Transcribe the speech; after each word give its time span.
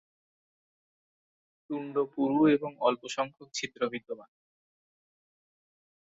তুণ্ড 1.69 1.95
পুরু 2.13 2.39
এবং 2.47 2.71
অল্প 2.79 3.01
সংখ্যক 3.07 3.49
ছিদ্র 3.53 3.81
বিদ্যমান। 3.89 4.29